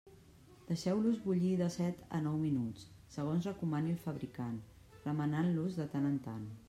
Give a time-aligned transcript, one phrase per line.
[0.69, 4.57] Deixeu-los bullir de set a nou minuts, segons recomani el fabricant,
[5.05, 6.51] remenant-los de tant en tant.